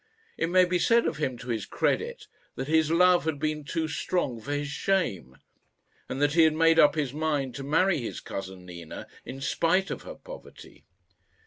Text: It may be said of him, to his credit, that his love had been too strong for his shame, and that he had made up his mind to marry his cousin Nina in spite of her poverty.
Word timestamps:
It 0.35 0.49
may 0.49 0.65
be 0.65 0.79
said 0.79 1.05
of 1.05 1.17
him, 1.17 1.37
to 1.37 1.49
his 1.49 1.67
credit, 1.67 2.25
that 2.55 2.67
his 2.67 2.89
love 2.89 3.25
had 3.25 3.37
been 3.37 3.63
too 3.63 3.87
strong 3.87 4.41
for 4.41 4.51
his 4.51 4.67
shame, 4.69 5.37
and 6.09 6.19
that 6.19 6.33
he 6.33 6.41
had 6.41 6.55
made 6.55 6.79
up 6.79 6.95
his 6.95 7.13
mind 7.13 7.53
to 7.53 7.63
marry 7.63 7.99
his 8.01 8.19
cousin 8.19 8.65
Nina 8.65 9.05
in 9.25 9.41
spite 9.41 9.91
of 9.91 10.01
her 10.01 10.15
poverty. 10.15 10.85